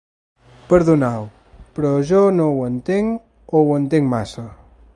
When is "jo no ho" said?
2.13-2.63